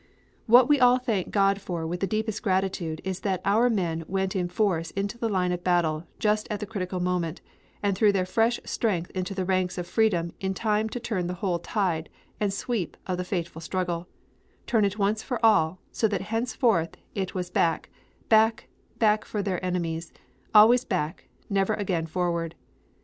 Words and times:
"What 0.47 0.67
we 0.67 0.79
all 0.79 0.97
thank 0.97 1.29
God 1.29 1.61
for 1.61 1.85
with 1.85 2.09
deepest 2.09 2.41
gratitude 2.41 3.01
is 3.03 3.19
that 3.19 3.39
our 3.45 3.69
men 3.69 4.03
went 4.07 4.35
in 4.35 4.49
force 4.49 4.89
into 4.89 5.15
the 5.15 5.29
line 5.29 5.51
of 5.51 5.63
battle 5.63 6.07
just 6.17 6.47
at 6.49 6.59
the 6.59 6.65
critical 6.65 6.99
moment, 6.99 7.39
and 7.83 7.95
threw 7.95 8.11
their 8.11 8.25
fresh 8.25 8.59
strength 8.65 9.11
into 9.11 9.35
the 9.35 9.45
ranks 9.45 9.77
of 9.77 9.85
freedom 9.85 10.33
in 10.39 10.55
time 10.55 10.89
to 10.89 10.99
turn 10.99 11.27
the 11.27 11.35
whole 11.35 11.59
tide 11.59 12.09
and 12.39 12.51
sweep 12.51 12.97
of 13.05 13.17
the 13.19 13.23
fateful 13.23 13.61
struggle 13.61 14.07
turn 14.65 14.85
it 14.85 14.97
once 14.97 15.21
for 15.21 15.39
all, 15.45 15.77
so 15.91 16.07
that 16.07 16.21
henceforth 16.33 16.97
it 17.13 17.35
was 17.35 17.51
back, 17.51 17.91
back, 18.27 18.69
back 18.97 19.23
for 19.23 19.43
their 19.43 19.63
enemies, 19.63 20.11
always 20.51 20.83
back, 20.83 21.29
never 21.47 21.75
again 21.75 22.07
forward! 22.07 22.55